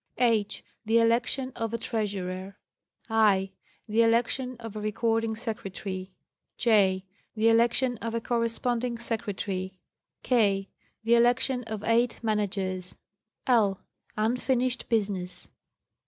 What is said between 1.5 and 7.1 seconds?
of a Treasurer. i. The election of a Recording Secretary. j.